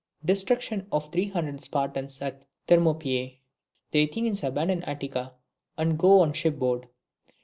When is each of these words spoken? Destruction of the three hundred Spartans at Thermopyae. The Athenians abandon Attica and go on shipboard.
Destruction 0.25 0.87
of 0.91 1.05
the 1.05 1.11
three 1.11 1.27
hundred 1.27 1.61
Spartans 1.63 2.23
at 2.23 2.41
Thermopyae. 2.67 3.37
The 3.91 4.03
Athenians 4.05 4.43
abandon 4.43 4.81
Attica 4.85 5.35
and 5.77 5.99
go 5.99 6.21
on 6.21 6.33
shipboard. 6.33 6.87